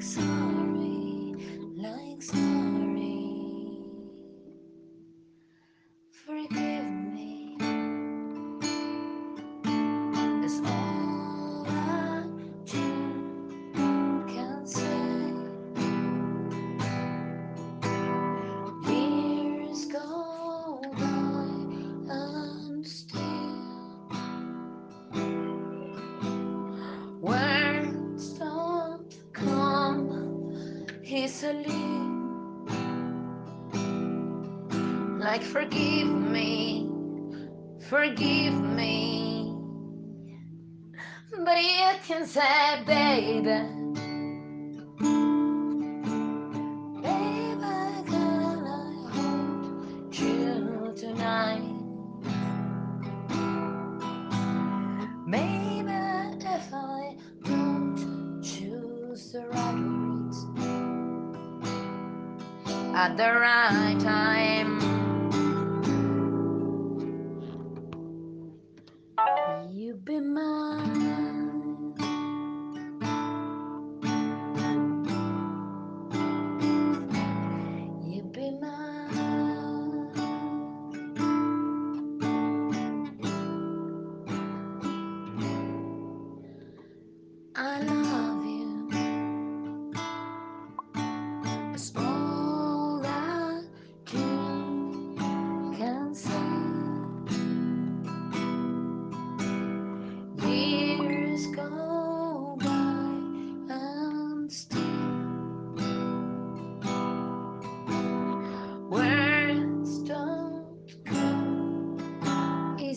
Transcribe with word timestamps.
sorry. 0.00 0.79
easily. 31.12 31.66
Like, 35.18 35.42
forgive 35.42 36.08
me, 36.08 36.88
forgive 37.88 38.54
me. 38.54 39.54
But 41.44 41.62
you 41.62 41.90
can 42.06 42.26
say, 42.26 42.82
baby. 42.86 43.89
At 62.94 63.16
the 63.16 63.32
right 63.32 63.96
time, 64.00 64.79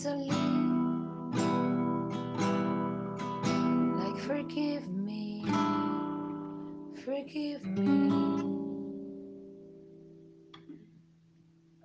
easily. 0.00 0.30
Like 3.98 4.18
forgive 4.22 4.88
me, 4.88 5.44
forgive 7.04 7.62
me. 7.64 8.10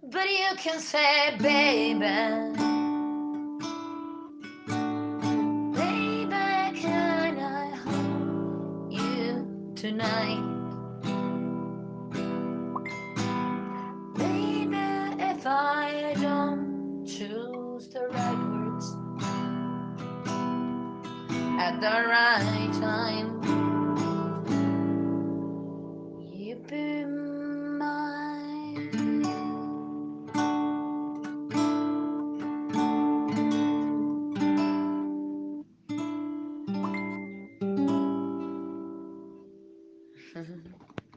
But 0.03 0.29
you 0.29 0.55
can 0.57 0.79
say, 0.79 1.35
baby, 1.39 1.99
baby, 5.75 6.79
can 6.81 7.39
I 7.39 7.75
hold 7.83 8.93
you 8.93 9.73
tonight? 9.75 10.43
Baby, 14.15 14.77
if 15.19 15.45
I 15.45 15.84
at 21.65 21.81
the 21.81 22.07
right 22.07 22.71
time, 22.79 23.64